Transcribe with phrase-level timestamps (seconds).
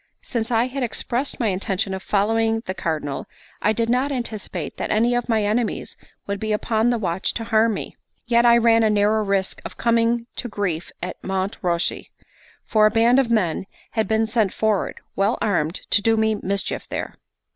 [0.23, 3.27] Since I had expressed my intention of following the Cardinal,
[3.61, 7.43] I did not anticipate that any of my enemies would be upon the watch to
[7.43, 7.97] harm me.
[8.25, 12.07] Yet I ran a narrow risk of coming to grief at Monte Ruosi;
[12.65, 16.89] for a band of men had been sent forward, well armed, to do me mischief
[16.89, 17.17] there.